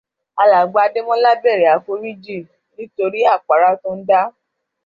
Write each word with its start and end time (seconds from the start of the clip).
Alàgbà 0.41 0.79
Adémọ́lá 0.85 1.31
bèèrè 1.43 1.65
àforíjì 1.75 2.37
nítorí 2.75 3.19
àpàrá 3.33 3.69
tó 3.81 3.89
ń 3.97 4.01
dá 4.09 4.19